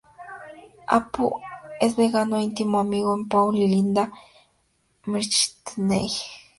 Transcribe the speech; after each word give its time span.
Apu 0.97 1.27
es 1.87 1.91
vegano 2.01 2.35
e 2.37 2.43
íntimo 2.49 2.75
amigo 2.79 3.11
de 3.15 3.25
Paul 3.31 3.55
y 3.57 3.67
Linda 3.67 4.11
McCartney. 5.05 6.09